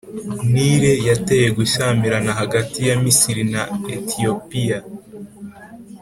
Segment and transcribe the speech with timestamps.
[0.51, 3.63] Nile yateye gushyamirana hagati ya Misiri na
[3.95, 4.79] Etiyopiya